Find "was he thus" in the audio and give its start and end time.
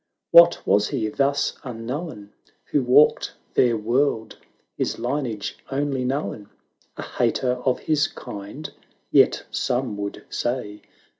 0.65-1.59